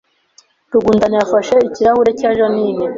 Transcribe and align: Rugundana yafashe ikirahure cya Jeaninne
Rugundana 0.71 1.15
yafashe 1.21 1.55
ikirahure 1.67 2.11
cya 2.19 2.29
Jeaninne 2.37 2.85